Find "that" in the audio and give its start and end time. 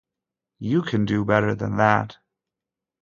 1.77-2.17